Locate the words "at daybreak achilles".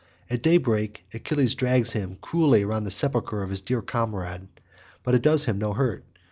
0.31-1.53